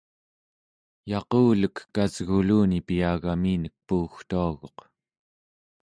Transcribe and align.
yaqulek 1.11 1.77
kusguluni 1.93 2.77
piyagaminek 2.87 3.75
puugtuaguq 3.87 4.77